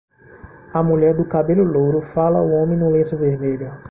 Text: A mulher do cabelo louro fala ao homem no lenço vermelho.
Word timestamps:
A 0.77 0.81
mulher 0.89 1.13
do 1.15 1.25
cabelo 1.33 1.63
louro 1.75 2.01
fala 2.13 2.39
ao 2.39 2.49
homem 2.53 2.75
no 2.75 2.89
lenço 2.89 3.15
vermelho. 3.19 3.71